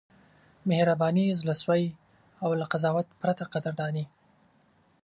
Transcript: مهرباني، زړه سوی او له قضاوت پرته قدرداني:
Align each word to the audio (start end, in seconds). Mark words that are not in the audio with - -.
مهرباني، 0.69 1.25
زړه 1.41 1.55
سوی 1.63 1.83
او 2.43 2.49
له 2.59 2.65
قضاوت 2.71 3.07
پرته 3.21 3.43
قدرداني: 3.53 4.05